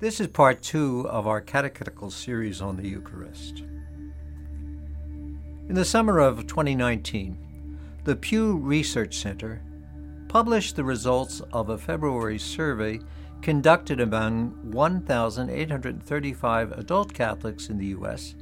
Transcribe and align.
This 0.00 0.20
is 0.20 0.28
part 0.28 0.62
two 0.62 1.08
of 1.08 1.26
our 1.26 1.40
catechetical 1.40 2.12
series 2.12 2.60
on 2.60 2.76
the 2.76 2.86
Eucharist. 2.86 3.64
In 5.68 5.74
the 5.74 5.84
summer 5.84 6.20
of 6.20 6.46
2019, 6.46 7.36
the 8.04 8.14
Pew 8.14 8.58
Research 8.58 9.16
Center 9.16 9.60
published 10.28 10.76
the 10.76 10.84
results 10.84 11.42
of 11.52 11.68
a 11.68 11.76
February 11.76 12.38
survey 12.38 13.00
conducted 13.42 13.98
among 13.98 14.70
1,835 14.70 16.72
adult 16.78 17.12
Catholics 17.12 17.68
in 17.68 17.78
the 17.78 17.86
U.S. 17.86 18.36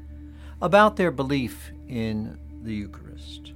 about 0.61 0.96
their 0.96 1.11
belief 1.11 1.73
in 1.88 2.38
the 2.64 2.75
Eucharist. 2.75 3.54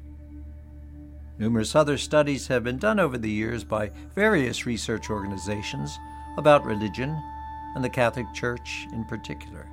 Numerous 1.38 1.74
other 1.74 1.98
studies 1.98 2.46
have 2.46 2.64
been 2.64 2.78
done 2.78 2.98
over 2.98 3.18
the 3.18 3.30
years 3.30 3.62
by 3.62 3.90
various 4.14 4.64
research 4.64 5.10
organizations 5.10 5.98
about 6.38 6.64
religion 6.64 7.20
and 7.74 7.84
the 7.84 7.90
Catholic 7.90 8.32
Church 8.32 8.86
in 8.92 9.04
particular. 9.04 9.66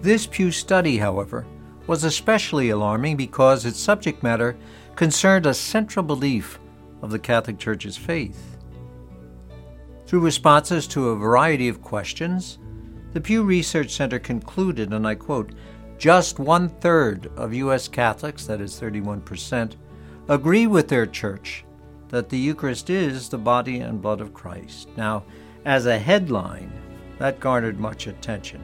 This 0.00 0.26
Pew 0.26 0.50
study, 0.50 0.98
however, 0.98 1.46
was 1.86 2.04
especially 2.04 2.70
alarming 2.70 3.16
because 3.16 3.64
its 3.64 3.78
subject 3.78 4.22
matter 4.22 4.56
concerned 4.96 5.46
a 5.46 5.54
central 5.54 6.04
belief 6.04 6.58
of 7.02 7.10
the 7.10 7.18
Catholic 7.18 7.58
Church's 7.58 7.96
faith. 7.96 8.56
Through 10.06 10.20
responses 10.20 10.86
to 10.88 11.08
a 11.08 11.16
variety 11.16 11.68
of 11.68 11.82
questions, 11.82 12.58
the 13.12 13.20
Pew 13.20 13.42
Research 13.42 13.90
Center 13.90 14.18
concluded, 14.18 14.92
and 14.92 15.06
I 15.06 15.14
quote, 15.14 15.52
just 15.98 16.38
one 16.38 16.68
third 16.68 17.30
of 17.36 17.54
U.S. 17.54 17.86
Catholics, 17.86 18.44
that 18.46 18.60
is 18.60 18.80
31%, 18.80 19.76
agree 20.28 20.66
with 20.66 20.88
their 20.88 21.06
church 21.06 21.64
that 22.08 22.28
the 22.28 22.38
Eucharist 22.38 22.90
is 22.90 23.28
the 23.28 23.38
body 23.38 23.80
and 23.80 24.02
blood 24.02 24.20
of 24.20 24.34
Christ. 24.34 24.88
Now, 24.96 25.24
as 25.64 25.86
a 25.86 25.98
headline, 25.98 26.72
that 27.18 27.40
garnered 27.40 27.78
much 27.78 28.06
attention. 28.06 28.62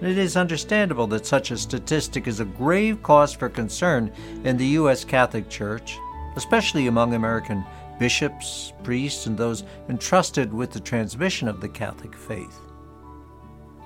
It 0.00 0.18
is 0.18 0.36
understandable 0.36 1.06
that 1.08 1.26
such 1.26 1.50
a 1.50 1.56
statistic 1.56 2.26
is 2.26 2.40
a 2.40 2.44
grave 2.44 3.02
cause 3.02 3.32
for 3.32 3.48
concern 3.48 4.12
in 4.44 4.56
the 4.56 4.66
U.S. 4.66 5.04
Catholic 5.04 5.48
Church, 5.48 5.96
especially 6.36 6.86
among 6.86 7.14
American 7.14 7.64
bishops, 7.98 8.74
priests, 8.82 9.26
and 9.26 9.38
those 9.38 9.64
entrusted 9.88 10.52
with 10.52 10.70
the 10.70 10.80
transmission 10.80 11.48
of 11.48 11.60
the 11.60 11.68
Catholic 11.68 12.14
faith. 12.14 12.60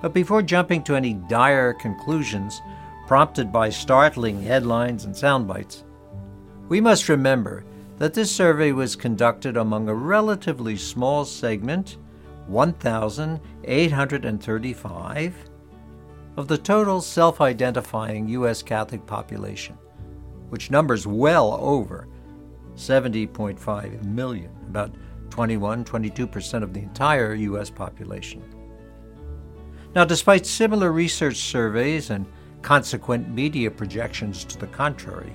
But 0.01 0.13
before 0.13 0.41
jumping 0.41 0.83
to 0.83 0.95
any 0.95 1.13
dire 1.13 1.73
conclusions 1.73 2.61
prompted 3.07 3.51
by 3.51 3.69
startling 3.69 4.41
headlines 4.41 5.05
and 5.05 5.15
sound 5.15 5.47
bites, 5.47 5.85
we 6.67 6.81
must 6.81 7.09
remember 7.09 7.63
that 7.99 8.13
this 8.13 8.31
survey 8.31 8.71
was 8.71 8.95
conducted 8.95 9.57
among 9.57 9.87
a 9.87 9.93
relatively 9.93 10.75
small 10.75 11.23
segment 11.23 11.97
1,835 12.47 15.35
of 16.37 16.47
the 16.47 16.57
total 16.57 17.01
self 17.01 17.41
identifying 17.41 18.29
U.S. 18.29 18.63
Catholic 18.63 19.05
population, 19.05 19.77
which 20.49 20.71
numbers 20.71 21.05
well 21.05 21.59
over 21.61 22.07
70.5 22.75 24.03
million, 24.05 24.49
about 24.67 24.95
21 25.29 25.85
22% 25.85 26.63
of 26.63 26.73
the 26.73 26.79
entire 26.79 27.35
U.S. 27.35 27.69
population. 27.69 28.43
Now, 29.95 30.05
despite 30.05 30.45
similar 30.45 30.91
research 30.91 31.37
surveys 31.37 32.11
and 32.11 32.25
consequent 32.61 33.29
media 33.29 33.71
projections 33.71 34.45
to 34.45 34.57
the 34.57 34.67
contrary, 34.67 35.33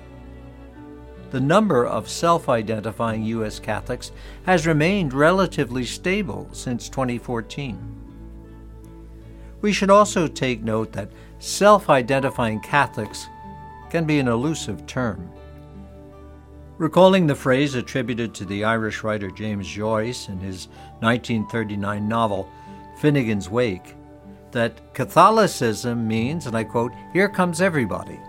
the 1.31 1.39
number 1.39 1.85
of 1.85 2.09
self 2.09 2.49
identifying 2.49 3.23
U.S. 3.23 3.59
Catholics 3.59 4.11
has 4.45 4.67
remained 4.67 5.13
relatively 5.13 5.85
stable 5.85 6.47
since 6.51 6.89
2014. 6.89 7.97
We 9.61 9.73
should 9.73 9.89
also 9.89 10.27
take 10.27 10.61
note 10.61 10.91
that 10.93 11.11
self 11.39 11.89
identifying 11.89 12.59
Catholics 12.61 13.27
can 13.89 14.05
be 14.05 14.19
an 14.19 14.27
elusive 14.27 14.85
term. 14.85 15.31
Recalling 16.77 17.25
the 17.25 17.35
phrase 17.35 17.73
attributed 17.73 18.35
to 18.35 18.45
the 18.45 18.63
Irish 18.63 19.03
writer 19.03 19.31
James 19.31 19.67
Joyce 19.67 20.29
in 20.29 20.37
his 20.39 20.67
1939 20.99 22.07
novel 22.07 22.49
Finnegan's 22.99 23.49
Wake, 23.49 23.95
that 24.51 24.93
Catholicism 24.93 26.07
means, 26.07 26.45
and 26.45 26.55
I 26.55 26.63
quote, 26.63 26.91
here 27.13 27.29
comes 27.29 27.61
everybody. 27.61 28.19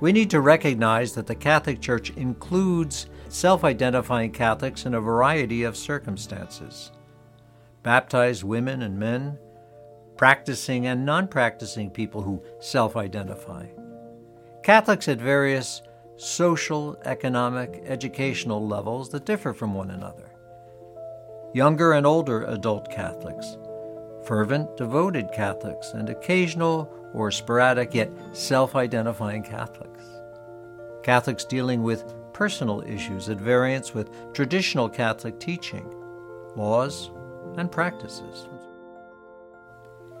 We 0.00 0.12
need 0.12 0.30
to 0.30 0.40
recognize 0.40 1.12
that 1.14 1.26
the 1.26 1.34
Catholic 1.34 1.80
Church 1.80 2.10
includes 2.10 3.06
self 3.28 3.64
identifying 3.64 4.30
Catholics 4.30 4.86
in 4.86 4.94
a 4.94 5.00
variety 5.00 5.64
of 5.64 5.76
circumstances. 5.76 6.92
Baptized 7.82 8.44
women 8.44 8.82
and 8.82 8.98
men, 8.98 9.38
practicing 10.16 10.86
and 10.86 11.04
non 11.04 11.26
practicing 11.26 11.90
people 11.90 12.22
who 12.22 12.42
self 12.60 12.96
identify, 12.96 13.66
Catholics 14.62 15.08
at 15.08 15.20
various 15.20 15.82
social, 16.16 16.96
economic, 17.04 17.82
educational 17.84 18.66
levels 18.66 19.08
that 19.10 19.26
differ 19.26 19.52
from 19.52 19.74
one 19.74 19.90
another, 19.90 20.30
younger 21.54 21.92
and 21.92 22.06
older 22.06 22.44
adult 22.44 22.88
Catholics, 22.90 23.56
fervent, 24.26 24.76
devoted 24.76 25.32
Catholics, 25.32 25.90
and 25.92 26.08
occasional 26.08 26.92
or 27.12 27.30
sporadic 27.30 27.94
yet 27.94 28.10
self 28.32 28.76
identifying 28.76 29.42
Catholics. 29.42 30.04
Catholics 31.02 31.44
dealing 31.44 31.82
with 31.82 32.14
personal 32.32 32.82
issues 32.86 33.28
at 33.28 33.38
variance 33.38 33.94
with 33.94 34.10
traditional 34.32 34.88
Catholic 34.88 35.40
teaching, 35.40 35.88
laws, 36.54 37.10
and 37.56 37.70
practices. 37.72 38.48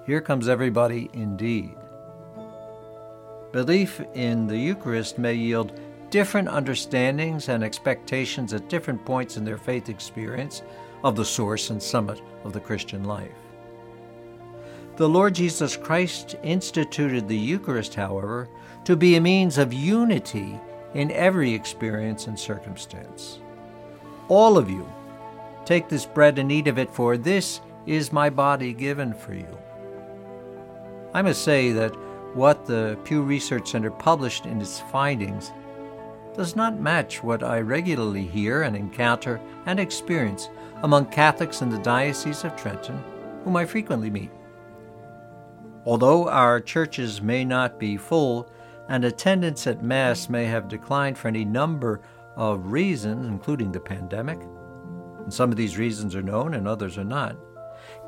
Here 0.06 0.20
comes 0.20 0.48
everybody 0.48 1.10
indeed. 1.12 1.76
Belief 3.52 4.00
in 4.14 4.46
the 4.46 4.58
Eucharist 4.58 5.18
may 5.18 5.34
yield 5.34 5.78
different 6.10 6.48
understandings 6.48 7.48
and 7.48 7.62
expectations 7.62 8.52
at 8.52 8.68
different 8.68 9.04
points 9.04 9.36
in 9.36 9.44
their 9.44 9.58
faith 9.58 9.88
experience 9.88 10.62
of 11.04 11.16
the 11.16 11.24
source 11.24 11.70
and 11.70 11.82
summit 11.82 12.20
of 12.44 12.52
the 12.52 12.60
Christian 12.60 13.04
life. 13.04 13.30
The 14.98 15.08
Lord 15.08 15.36
Jesus 15.36 15.76
Christ 15.76 16.34
instituted 16.42 17.28
the 17.28 17.38
Eucharist, 17.38 17.94
however, 17.94 18.48
to 18.82 18.96
be 18.96 19.14
a 19.14 19.20
means 19.20 19.56
of 19.56 19.72
unity 19.72 20.58
in 20.92 21.12
every 21.12 21.54
experience 21.54 22.26
and 22.26 22.36
circumstance. 22.36 23.38
All 24.26 24.58
of 24.58 24.68
you, 24.68 24.92
take 25.64 25.88
this 25.88 26.04
bread 26.04 26.40
and 26.40 26.50
eat 26.50 26.66
of 26.66 26.80
it, 26.80 26.90
for 26.90 27.16
this 27.16 27.60
is 27.86 28.12
my 28.12 28.28
body 28.28 28.72
given 28.72 29.14
for 29.14 29.34
you. 29.34 29.46
I 31.14 31.22
must 31.22 31.44
say 31.44 31.70
that 31.70 31.94
what 32.34 32.66
the 32.66 32.98
Pew 33.04 33.22
Research 33.22 33.70
Center 33.70 33.92
published 33.92 34.46
in 34.46 34.60
its 34.60 34.80
findings 34.80 35.52
does 36.34 36.56
not 36.56 36.80
match 36.80 37.22
what 37.22 37.44
I 37.44 37.60
regularly 37.60 38.26
hear 38.26 38.62
and 38.62 38.74
encounter 38.74 39.40
and 39.66 39.78
experience 39.78 40.50
among 40.82 41.06
Catholics 41.06 41.62
in 41.62 41.70
the 41.70 41.78
Diocese 41.78 42.42
of 42.42 42.56
Trenton, 42.56 43.00
whom 43.44 43.56
I 43.56 43.64
frequently 43.64 44.10
meet. 44.10 44.32
Although 45.84 46.28
our 46.28 46.60
churches 46.60 47.22
may 47.22 47.44
not 47.44 47.78
be 47.78 47.96
full 47.96 48.50
and 48.88 49.04
attendance 49.04 49.66
at 49.66 49.82
Mass 49.82 50.28
may 50.28 50.44
have 50.46 50.68
declined 50.68 51.18
for 51.18 51.28
any 51.28 51.44
number 51.44 52.00
of 52.36 52.72
reasons, 52.72 53.26
including 53.26 53.72
the 53.72 53.80
pandemic, 53.80 54.40
and 55.18 55.32
some 55.32 55.50
of 55.50 55.56
these 55.56 55.76
reasons 55.76 56.14
are 56.14 56.22
known 56.22 56.54
and 56.54 56.66
others 56.66 56.96
are 56.96 57.04
not, 57.04 57.36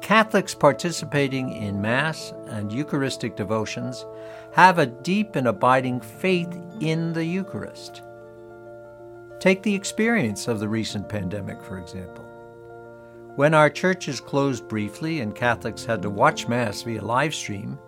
Catholics 0.01 0.55
participating 0.55 1.53
in 1.53 1.81
Mass 1.81 2.33
and 2.49 2.73
Eucharistic 2.73 3.37
devotions 3.37 4.07
have 4.53 4.79
a 4.79 4.87
deep 4.87 5.37
and 5.37 5.47
abiding 5.47 6.01
faith 6.01 6.59
in 6.81 7.13
the 7.13 7.25
Eucharist. 7.25 8.03
Take 9.39 9.63
the 9.63 9.75
experience 9.75 10.49
of 10.49 10.61
the 10.61 10.69
recent 10.69 11.09
pandemic, 11.09 11.63
for 11.63 11.79
example. 11.79 12.30
When 13.37 13.55
our 13.55 13.71
churches 13.71 14.21
closed 14.21 14.67
briefly 14.67 15.21
and 15.21 15.35
Catholics 15.35 15.85
had 15.85 16.03
to 16.03 16.11
watch 16.11 16.49
Mass 16.49 16.83
via 16.83 17.01
live 17.01 17.35
stream 17.35 17.79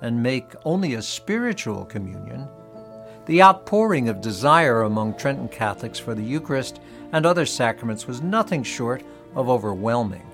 and 0.00 0.22
make 0.22 0.54
only 0.64 0.94
a 0.94 1.02
spiritual 1.02 1.84
communion, 1.84 2.48
the 3.26 3.42
outpouring 3.42 4.08
of 4.08 4.20
desire 4.20 4.82
among 4.82 5.14
Trenton 5.14 5.48
Catholics 5.48 5.98
for 5.98 6.14
the 6.14 6.22
Eucharist 6.22 6.80
and 7.12 7.26
other 7.26 7.44
sacraments 7.44 8.06
was 8.06 8.22
nothing 8.22 8.62
short 8.62 9.02
of 9.34 9.50
overwhelming. 9.50 10.26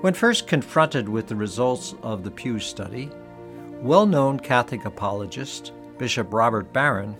When 0.00 0.14
first 0.14 0.48
confronted 0.48 1.08
with 1.08 1.28
the 1.28 1.36
results 1.36 1.94
of 2.02 2.24
the 2.24 2.30
Pew 2.30 2.58
study, 2.58 3.10
well 3.80 4.06
known 4.06 4.40
Catholic 4.40 4.84
apologist 4.84 5.72
Bishop 5.96 6.32
Robert 6.32 6.72
Barron 6.72 7.16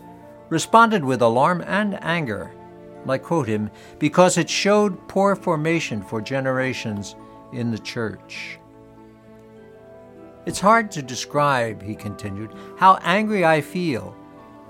responded 0.48 1.04
with 1.04 1.22
alarm 1.22 1.62
and 1.66 2.02
anger 2.02 2.52
I 3.10 3.18
quote 3.18 3.48
him, 3.48 3.70
because 3.98 4.38
it 4.38 4.50
showed 4.50 5.08
poor 5.08 5.36
formation 5.36 6.02
for 6.02 6.20
generations 6.20 7.16
in 7.52 7.70
the 7.70 7.78
church. 7.78 8.58
It's 10.46 10.60
hard 10.60 10.90
to 10.92 11.02
describe, 11.02 11.82
he 11.82 11.94
continued, 11.94 12.54
how 12.78 12.98
angry 13.02 13.44
I 13.44 13.60
feel 13.60 14.16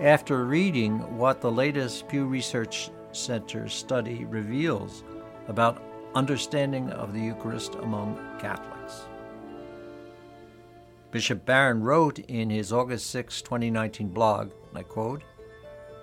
after 0.01 0.45
reading 0.45 0.99
what 1.17 1.41
the 1.41 1.51
latest 1.51 2.09
Pew 2.09 2.27
Research 2.27 2.91
Center 3.13 3.69
study 3.69 4.25
reveals 4.25 5.05
about 5.49 5.83
understanding 6.15 6.91
of 6.91 7.13
the 7.13 7.21
Eucharist 7.21 7.75
among 7.77 8.17
Catholics. 8.41 9.07
Bishop 11.11 11.45
Barron 11.47 11.83
wrote 11.83 12.19
in 12.19 12.51
his 12.51 12.73
August 12.73 13.11
6, 13.11 13.41
2019 13.43 14.09
blog, 14.09 14.51
I 14.75 14.83
quote, 14.83 15.23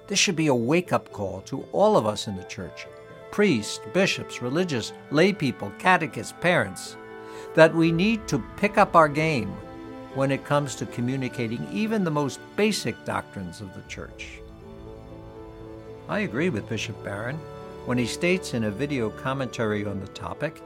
This 0.08 0.20
should 0.20 0.36
be 0.36 0.48
a 0.48 0.56
wake 0.56 0.94
up 0.94 1.12
call 1.12 1.42
to 1.42 1.66
all 1.72 1.98
of 1.98 2.06
us 2.06 2.28
in 2.28 2.36
the 2.36 2.44
Church 2.44 2.88
priests, 3.32 3.82
bishops, 3.92 4.42
religious, 4.42 4.94
lay 5.12 5.34
people, 5.34 5.70
catechists, 5.78 6.34
parents 6.40 6.96
that 7.54 7.76
we 7.76 7.92
need 7.92 8.26
to 8.30 8.42
pick 8.56 8.78
up 8.78 8.96
our 8.96 9.10
game 9.10 9.50
when 10.14 10.32
it 10.32 10.46
comes 10.46 10.74
to 10.76 10.86
communicating 10.86 11.68
even 11.70 12.06
the 12.06 12.12
most 12.12 12.40
basic 12.56 12.96
doctrines 13.04 13.60
of 13.60 13.74
the 13.74 13.82
Church. 13.90 14.40
I 16.08 16.20
agree 16.20 16.50
with 16.50 16.70
Bishop 16.70 17.04
Barron 17.04 17.38
when 17.86 17.98
he 17.98 18.06
states 18.06 18.54
in 18.54 18.64
a 18.64 18.72
video 18.72 19.10
commentary 19.10 19.86
on 19.86 20.00
the 20.00 20.08
topic 20.08 20.62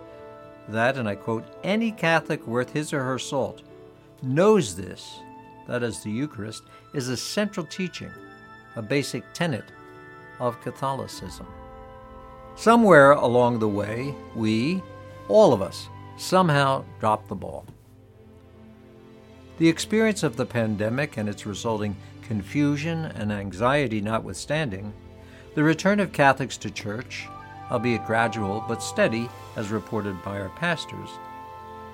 that, 0.67 0.97
and 0.97 1.09
I 1.09 1.15
quote, 1.15 1.45
any 1.63 1.91
Catholic 1.91 2.45
worth 2.45 2.71
his 2.71 2.93
or 2.93 3.03
her 3.03 3.17
salt 3.17 3.63
knows 4.21 4.75
this, 4.75 5.11
that 5.67 5.81
is, 5.81 6.01
the 6.01 6.11
Eucharist, 6.11 6.63
is 6.93 7.07
a 7.07 7.17
central 7.17 7.65
teaching, 7.65 8.11
a 8.75 8.81
basic 8.81 9.23
tenet 9.33 9.65
of 10.39 10.61
Catholicism. 10.61 11.47
Somewhere 12.55 13.11
along 13.11 13.59
the 13.59 13.67
way, 13.67 14.13
we, 14.35 14.81
all 15.27 15.53
of 15.53 15.61
us, 15.61 15.87
somehow 16.17 16.83
dropped 16.99 17.29
the 17.29 17.35
ball. 17.35 17.65
The 19.57 19.69
experience 19.69 20.23
of 20.23 20.35
the 20.35 20.45
pandemic 20.45 21.17
and 21.17 21.27
its 21.27 21.45
resulting 21.45 21.95
confusion 22.21 23.05
and 23.05 23.31
anxiety 23.31 24.01
notwithstanding, 24.01 24.93
the 25.55 25.63
return 25.63 25.99
of 25.99 26.11
Catholics 26.11 26.57
to 26.57 26.69
church, 26.69 27.27
albeit 27.71 28.05
gradual 28.05 28.63
but 28.67 28.83
steady 28.83 29.29
as 29.55 29.69
reported 29.71 30.21
by 30.23 30.39
our 30.39 30.49
pastors, 30.49 31.09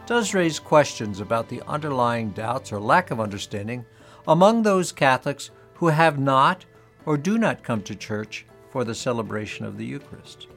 does 0.06 0.34
raise 0.34 0.60
questions 0.60 1.20
about 1.20 1.50
the 1.50 1.62
underlying 1.68 2.32
doubts 2.32 2.72
or 2.72 2.80
lack 2.80 3.12
of 3.12 3.20
understanding 3.20 3.86
among 4.28 4.62
those 4.62 4.92
Catholics 4.92 5.52
who 5.76 5.88
have 5.88 6.20
not 6.20 6.66
or 7.06 7.18
do 7.18 7.38
not 7.38 7.64
come 7.64 7.82
to 7.84 7.96
church 7.96 8.46
for 8.72 8.84
the 8.84 8.96
celebration 8.96 9.66
of 9.66 9.78
the 9.78 9.86
Eucharist. 9.86 10.48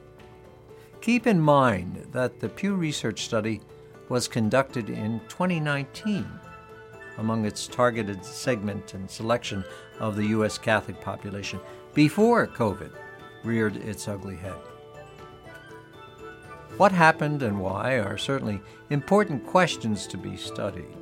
Keep 1.01 1.27
in 1.27 1.39
mind 1.39 2.07
that 2.11 2.39
the 2.39 2.49
Pew 2.49 2.75
Research 2.75 3.23
study 3.23 3.61
was 4.09 4.27
conducted 4.27 4.89
in 4.89 5.21
2019 5.29 6.27
among 7.17 7.45
its 7.45 7.67
targeted 7.67 8.23
segment 8.23 8.93
and 8.93 9.09
selection 9.09 9.63
of 9.99 10.15
the 10.15 10.27
U.S. 10.27 10.57
Catholic 10.57 10.99
population 11.01 11.59
before 11.93 12.47
COVID 12.47 12.91
reared 13.43 13.77
its 13.77 14.07
ugly 14.07 14.37
head. 14.37 14.55
What 16.77 16.91
happened 16.91 17.43
and 17.43 17.59
why 17.59 17.95
are 17.95 18.17
certainly 18.17 18.61
important 18.89 19.45
questions 19.45 20.07
to 20.07 20.17
be 20.17 20.37
studied. 20.37 20.95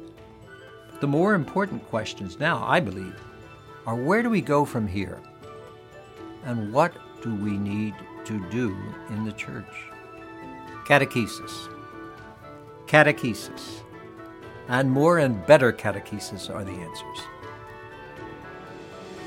The 1.01 1.07
more 1.07 1.35
important 1.35 1.87
questions 1.87 2.39
now, 2.39 2.63
I 2.65 2.79
believe, 2.79 3.15
are 3.87 3.95
where 3.95 4.21
do 4.21 4.29
we 4.29 4.41
go 4.41 4.65
from 4.65 4.85
here? 4.85 5.17
And 6.43 6.73
what 6.73 6.93
do 7.23 7.33
we 7.33 7.57
need 7.57 7.95
to 8.25 8.45
do 8.49 8.77
in 9.09 9.23
the 9.23 9.31
church? 9.31 9.65
Catechesis. 10.85 11.69
Catechesis. 12.85 13.83
And 14.67 14.91
more 14.91 15.19
and 15.19 15.43
better 15.47 15.71
catechesis 15.71 16.53
are 16.53 16.65
the 16.65 16.71
answers. 16.71 17.19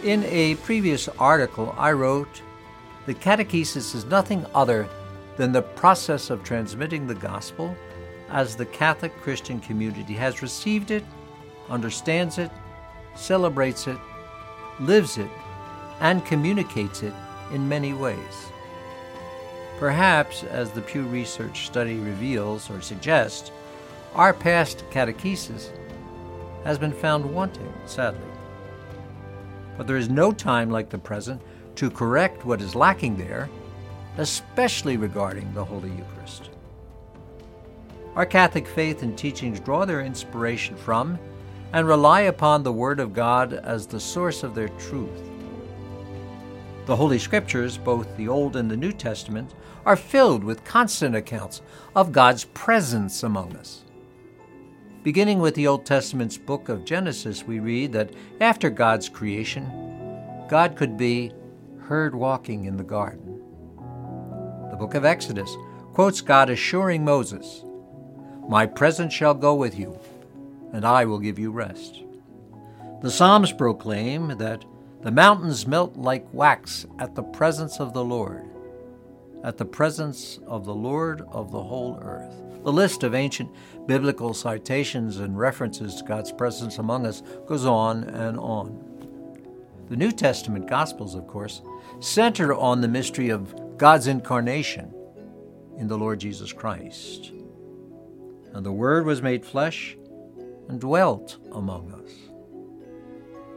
In 0.05 0.25
a 0.25 0.57
previous 0.57 1.09
article, 1.19 1.75
I 1.79 1.93
wrote 1.93 2.43
that 3.07 3.21
catechesis 3.21 3.95
is 3.95 4.05
nothing 4.05 4.45
other 4.55 4.87
than 5.39 5.53
the 5.53 5.63
process 5.63 6.29
of 6.29 6.45
transmitting 6.45 7.07
the 7.07 7.15
gospel 7.15 7.75
as 8.29 8.57
the 8.57 8.67
Catholic 8.67 9.17
Christian 9.23 9.59
community 9.59 10.13
has 10.15 10.43
received 10.43 10.91
it, 10.91 11.05
understands 11.71 12.37
it, 12.37 12.51
celebrates 13.15 13.87
it, 13.87 13.99
lives 14.81 15.19
it, 15.19 15.31
and 16.01 16.25
communicates 16.25 17.03
it 17.03 17.13
in 17.53 17.69
many 17.69 17.93
ways. 17.93 18.47
Perhaps, 19.79 20.45
as 20.45 20.71
the 20.71 20.81
Pew 20.81 21.03
Research 21.03 21.67
study 21.67 21.97
reveals 21.97 22.71
or 22.71 22.81
suggests, 22.81 23.51
our 24.15 24.35
past 24.35 24.85
catechesis 24.91 25.71
has 26.65 26.79
been 26.79 26.93
found 26.93 27.25
wanting, 27.25 27.73
sadly. 27.87 28.21
But 29.77 29.87
there 29.87 29.97
is 29.97 30.09
no 30.09 30.33
time 30.33 30.71
like 30.71 30.91
the 30.91 30.99
present 30.99 31.41
to 31.77 31.91
correct 31.91 32.45
what 32.45 32.61
is 32.61 32.75
lacking 32.75 33.17
there 33.17 33.49
especially 34.19 34.97
regarding 34.97 35.53
the 35.55 35.65
Holy 35.65 35.91
Eucharist. 35.91 36.51
Our 38.17 38.27
Catholic 38.27 38.67
faith 38.67 39.03
and 39.03 39.17
teachings 39.17 39.61
draw 39.61 39.85
their 39.85 40.01
inspiration 40.01 40.77
from 40.77 41.19
and 41.73 41.87
rely 41.87 42.23
upon 42.23 42.63
the 42.63 42.73
Word 42.73 43.01
of 43.01 43.13
God 43.13 43.53
as 43.53 43.87
the 43.87 44.01
source 44.01 44.43
of 44.43 44.55
their 44.55 44.69
truth. 44.69 45.31
The 46.87 46.97
Holy 46.97 47.19
Scriptures, 47.19 47.79
both 47.79 48.17
the 48.17 48.29
Old 48.29 48.57
and 48.57 48.71
the 48.71 48.77
New 48.77 48.93
Testament, 48.93 49.55
are 49.87 49.97
filled 49.97 50.43
with 50.43 50.65
constant 50.65 51.15
accounts 51.15 51.63
of 51.95 52.13
God's 52.13 52.45
presence 52.45 53.23
among 53.23 53.57
us. 53.57 53.85
Beginning 55.03 55.39
with 55.39 55.55
the 55.55 55.67
Old 55.67 55.87
Testament's 55.87 56.37
book 56.37 56.69
of 56.69 56.85
Genesis, 56.85 57.45
we 57.45 57.61
read 57.61 57.93
that 57.93 58.11
after 58.41 58.69
God's 58.69 59.09
creation, 59.09 59.65
God 60.49 60.77
could 60.77 60.97
be 60.97 61.33
heard 61.79 62.15
walking 62.15 62.67
in 62.67 62.77
the 62.77 62.85
garden 62.85 63.41
The 64.71 64.77
book 64.77 64.95
of 64.95 65.05
Exodus, 65.05 65.57
quotes 65.95 66.21
God 66.21 66.51
assuring 66.51 67.05
Moses, 67.05 67.65
My 68.49 68.67
presence 68.67 69.13
shall 69.15 69.35
go 69.35 69.55
with 69.55 69.79
you, 69.79 69.99
and 70.73 70.85
I 70.85 71.05
will 71.05 71.19
give 71.19 71.39
you 71.39 71.51
rest. 71.51 72.03
The 73.03 73.11
Psalms 73.11 73.53
proclaim 73.53 74.37
that 74.39 74.65
the 75.03 75.11
mountains 75.11 75.67
melt 75.67 75.97
like 75.97 76.33
wax 76.33 76.85
at 76.99 77.15
the 77.15 77.23
presence 77.23 77.81
of 77.81 77.95
the 77.95 78.05
Lord, 78.05 78.49
at 79.43 79.57
the 79.57 79.65
presence 79.65 80.39
of 80.47 80.67
the 80.67 80.75
Lord 80.75 81.23
of 81.33 81.51
the 81.51 81.63
whole 81.63 81.99
earth. 82.03 82.35
The 82.63 82.73
list 82.73 83.03
of 83.03 83.15
ancient 83.15 83.51
biblical 83.87 84.35
citations 84.35 85.19
and 85.19 85.39
references 85.39 85.95
to 85.97 86.05
God's 86.05 86.31
presence 86.31 86.77
among 86.77 87.07
us 87.07 87.23
goes 87.47 87.65
on 87.65 88.05
and 88.05 88.39
on. 88.39 88.91
The 89.89 89.97
New 89.97 90.13
Testament 90.13 90.69
Gospels, 90.69 91.15
of 91.15 91.27
course, 91.27 91.63
center 92.01 92.55
on 92.55 92.83
the 92.83 92.89
mystery 92.89 93.31
of 93.31 93.79
God's 93.79 94.07
incarnation 94.07 94.93
in 95.79 95.89
the 95.89 95.97
Lord 95.97 96.21
Jesus 96.21 96.53
Christ. 96.53 97.33
And 98.53 98.65
the 98.65 98.73
Word 98.73 99.07
was 99.07 99.23
made 99.23 99.45
flesh 99.45 99.97
and 100.71 100.81
dwelt 100.81 101.37
among 101.51 101.93
us. 101.93 102.13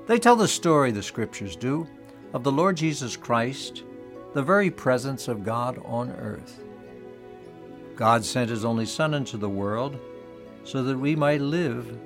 They 0.08 0.18
tell 0.18 0.36
the 0.36 0.48
story, 0.48 0.90
the 0.90 1.04
Scriptures 1.04 1.56
do, 1.56 1.88
of 2.34 2.44
the 2.44 2.52
Lord 2.52 2.76
Jesus 2.76 3.16
Christ, 3.16 3.84
the 4.34 4.42
very 4.42 4.72
presence 4.72 5.28
of 5.28 5.46
God 5.46 5.80
on 5.86 6.10
earth. 6.10 6.64
God 7.96 8.26
sent 8.26 8.50
His 8.50 8.66
only 8.66 8.88
Son 8.88 9.14
into 9.14 9.38
the 9.38 9.48
world 9.48 10.00
so 10.64 10.82
that 10.82 10.98
we 10.98 11.16
might 11.16 11.40
live 11.40 12.00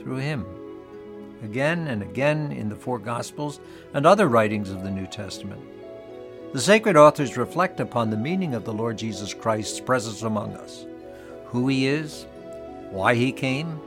through 0.00 0.16
Him. 0.16 0.46
Again 1.42 1.88
and 1.88 2.00
again 2.00 2.50
in 2.50 2.70
the 2.70 2.76
four 2.76 2.98
Gospels 2.98 3.60
and 3.92 4.06
other 4.06 4.28
writings 4.28 4.70
of 4.70 4.82
the 4.82 4.90
New 4.90 5.06
Testament, 5.06 5.60
the 6.54 6.60
sacred 6.60 6.96
authors 6.96 7.36
reflect 7.36 7.80
upon 7.80 8.08
the 8.08 8.16
meaning 8.16 8.54
of 8.54 8.64
the 8.64 8.72
Lord 8.72 8.96
Jesus 8.96 9.34
Christ's 9.34 9.80
presence 9.80 10.22
among 10.22 10.54
us, 10.54 10.86
who 11.48 11.68
he 11.68 11.86
is, 11.86 12.24
why 12.88 13.14
he 13.14 13.30
came, 13.30 13.78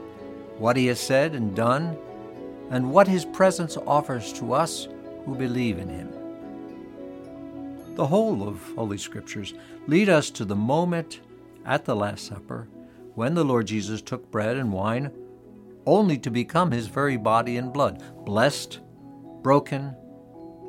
what 0.58 0.76
he 0.76 0.86
has 0.86 1.00
said 1.00 1.34
and 1.34 1.54
done, 1.54 1.96
and 2.70 2.92
what 2.92 3.08
his 3.08 3.24
presence 3.24 3.76
offers 3.86 4.32
to 4.34 4.52
us 4.52 4.88
who 5.24 5.34
believe 5.34 5.78
in 5.78 5.88
him. 5.88 6.12
The 7.94 8.06
whole 8.06 8.46
of 8.46 8.62
Holy 8.74 8.98
Scriptures 8.98 9.54
lead 9.86 10.08
us 10.08 10.30
to 10.30 10.44
the 10.44 10.56
moment 10.56 11.20
at 11.64 11.84
the 11.84 11.96
Last 11.96 12.26
Supper 12.26 12.68
when 13.14 13.34
the 13.34 13.44
Lord 13.44 13.66
Jesus 13.66 14.00
took 14.00 14.30
bread 14.30 14.56
and 14.56 14.72
wine 14.72 15.10
only 15.86 16.18
to 16.18 16.30
become 16.30 16.70
his 16.70 16.86
very 16.86 17.16
body 17.16 17.56
and 17.56 17.72
blood, 17.72 18.02
blessed, 18.24 18.80
broken, 19.42 19.96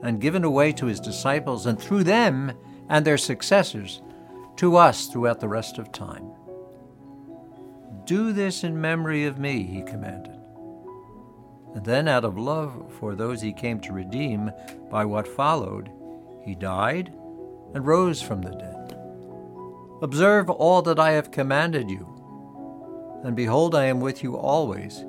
and 0.02 0.22
given 0.22 0.46
away 0.46 0.72
to 0.72 0.86
his 0.86 1.00
disciples, 1.00 1.66
and 1.66 1.80
through 1.80 2.04
them 2.04 2.54
and 2.88 3.06
their 3.06 3.18
successors, 3.18 4.02
to 4.56 4.78
us 4.78 5.08
throughout 5.08 5.40
the 5.42 5.48
rest 5.48 5.78
of 5.78 5.92
time. 5.92 6.32
Do 8.10 8.34
this 8.34 8.64
in 8.64 8.82
memory 8.82 9.26
of 9.26 9.38
me, 9.38 9.62
he 9.62 9.84
commanded. 9.84 10.36
And 11.76 11.86
then, 11.86 12.08
out 12.08 12.26
of 12.26 12.40
love 12.40 12.92
for 13.00 13.14
those 13.14 13.40
he 13.40 13.54
came 13.54 13.80
to 13.82 13.94
redeem 13.94 14.50
by 14.90 15.06
what 15.06 15.28
followed, 15.28 15.92
he 16.44 16.56
died 16.56 17.14
and 17.76 17.86
rose 17.86 18.20
from 18.20 18.42
the 18.42 18.50
dead. 18.50 18.98
Observe 20.02 20.50
all 20.50 20.82
that 20.82 20.98
I 20.98 21.12
have 21.12 21.30
commanded 21.30 21.88
you, 21.88 23.22
and 23.24 23.36
behold, 23.36 23.76
I 23.76 23.86
am 23.86 24.00
with 24.00 24.24
you 24.24 24.36
always, 24.36 25.06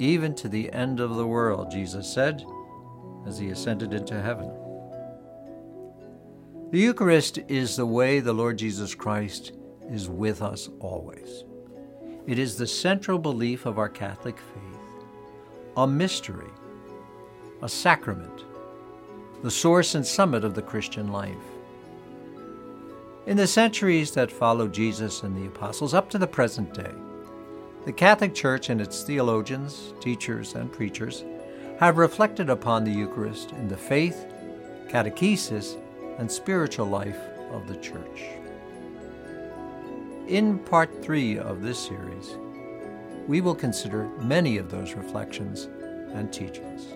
even 0.00 0.34
to 0.34 0.48
the 0.48 0.72
end 0.72 0.98
of 0.98 1.14
the 1.14 1.28
world, 1.28 1.70
Jesus 1.70 2.12
said 2.12 2.44
as 3.24 3.38
he 3.38 3.50
ascended 3.50 3.94
into 3.94 4.20
heaven. 4.20 4.50
The 6.72 6.80
Eucharist 6.80 7.38
is 7.46 7.76
the 7.76 7.86
way 7.86 8.18
the 8.18 8.32
Lord 8.32 8.58
Jesus 8.58 8.96
Christ 8.96 9.52
is 9.88 10.08
with 10.08 10.42
us 10.42 10.68
always. 10.80 11.44
It 12.26 12.40
is 12.40 12.56
the 12.56 12.66
central 12.66 13.20
belief 13.20 13.66
of 13.66 13.78
our 13.78 13.88
Catholic 13.88 14.36
faith, 14.36 14.80
a 15.76 15.86
mystery, 15.86 16.50
a 17.62 17.68
sacrament, 17.68 18.44
the 19.44 19.50
source 19.50 19.94
and 19.94 20.04
summit 20.04 20.42
of 20.42 20.56
the 20.56 20.62
Christian 20.62 21.12
life. 21.12 21.36
In 23.26 23.36
the 23.36 23.46
centuries 23.46 24.10
that 24.12 24.32
followed 24.32 24.72
Jesus 24.72 25.22
and 25.22 25.36
the 25.36 25.46
apostles 25.46 25.94
up 25.94 26.10
to 26.10 26.18
the 26.18 26.26
present 26.26 26.74
day, 26.74 26.92
the 27.84 27.92
Catholic 27.92 28.34
Church 28.34 28.70
and 28.70 28.80
its 28.80 29.04
theologians, 29.04 29.94
teachers, 30.00 30.56
and 30.56 30.72
preachers 30.72 31.22
have 31.78 31.96
reflected 31.96 32.50
upon 32.50 32.82
the 32.82 32.90
Eucharist 32.90 33.52
in 33.52 33.68
the 33.68 33.76
faith, 33.76 34.26
catechesis, 34.88 35.76
and 36.18 36.28
spiritual 36.30 36.86
life 36.86 37.20
of 37.52 37.68
the 37.68 37.76
Church. 37.76 38.24
In 40.28 40.58
part 40.58 41.04
three 41.04 41.38
of 41.38 41.62
this 41.62 41.78
series, 41.78 42.36
we 43.28 43.40
will 43.40 43.54
consider 43.54 44.08
many 44.18 44.56
of 44.56 44.68
those 44.72 44.94
reflections 44.94 45.68
and 46.14 46.32
teachings. 46.32 46.88